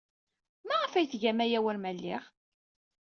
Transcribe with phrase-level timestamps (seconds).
[0.67, 2.23] Maɣef ay tgam aya war ma lliɣ?